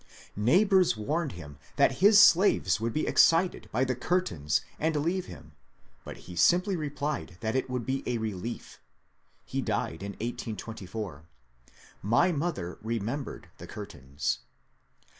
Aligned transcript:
Neighbours 0.35 0.97
warned 0.97 1.33
him 1.33 1.59
that 1.75 1.99
his 2.01 2.19
slaves 2.19 2.81
would 2.81 2.91
be 2.91 3.05
excited 3.05 3.69
by 3.71 3.83
the 3.83 3.93
curtains 3.93 4.61
and 4.79 4.95
leave 4.95 5.27
him, 5.27 5.51
but 6.03 6.17
he 6.25 6.35
simply 6.35 6.75
replied 6.75 7.37
that 7.41 7.55
it 7.55 7.69
would 7.69 7.85
be 7.85 8.01
a 8.07 8.17
relief. 8.17 8.79
He 9.45 9.61
died 9.61 10.01
in 10.01 10.13
1824. 10.13 11.25
My 12.01 12.31
mother 12.31 12.79
remembered 12.81 13.49
the 13.59 13.67
curtains. 13.67 14.39